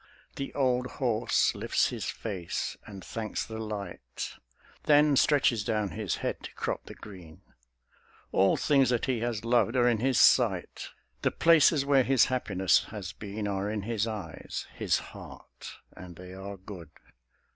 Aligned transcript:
The 0.35 0.51
old 0.55 0.87
horse 0.93 1.53
lifts 1.53 1.89
his 1.89 2.05
face 2.05 2.75
and 2.87 3.05
thanks 3.05 3.45
the 3.45 3.59
light, 3.59 4.33
Then 4.85 5.15
stretches 5.15 5.63
down 5.63 5.89
his 5.89 6.15
head 6.25 6.41
to 6.41 6.53
crop 6.55 6.87
the 6.87 6.95
green. 6.95 7.41
All 8.31 8.57
things 8.57 8.89
that 8.89 9.05
he 9.05 9.19
has 9.19 9.45
loved 9.45 9.75
are 9.75 9.87
in 9.87 9.99
his 9.99 10.19
sight; 10.19 10.87
The 11.21 11.29
places 11.29 11.85
where 11.85 12.01
his 12.01 12.25
happiness 12.33 12.85
has 12.85 13.13
been 13.13 13.47
Are 13.47 13.69
in 13.69 13.83
his 13.83 14.07
eyes, 14.07 14.65
his 14.73 14.97
heart, 14.97 15.73
and 15.95 16.15
they 16.15 16.33
are 16.33 16.57
good. 16.57 16.89